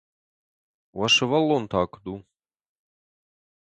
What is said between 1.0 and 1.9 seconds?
сывӕллон та